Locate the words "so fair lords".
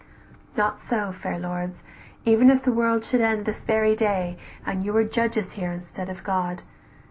0.79-1.83